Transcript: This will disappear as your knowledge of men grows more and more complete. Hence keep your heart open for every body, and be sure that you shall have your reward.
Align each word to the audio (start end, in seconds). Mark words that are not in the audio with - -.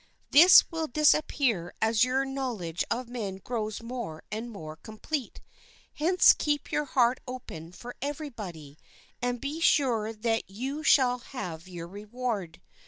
This 0.31 0.63
will 0.71 0.87
disappear 0.87 1.75
as 1.79 2.03
your 2.03 2.25
knowledge 2.25 2.83
of 2.89 3.07
men 3.07 3.35
grows 3.35 3.83
more 3.83 4.23
and 4.31 4.49
more 4.49 4.75
complete. 4.75 5.41
Hence 5.93 6.33
keep 6.35 6.71
your 6.71 6.85
heart 6.85 7.19
open 7.27 7.71
for 7.71 7.95
every 8.01 8.29
body, 8.29 8.79
and 9.21 9.39
be 9.39 9.59
sure 9.59 10.11
that 10.11 10.49
you 10.49 10.81
shall 10.81 11.19
have 11.19 11.67
your 11.67 11.87
reward. 11.87 12.59